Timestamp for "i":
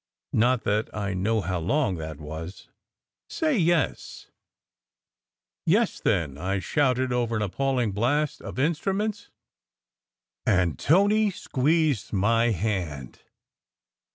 0.97-1.13, 6.39-6.57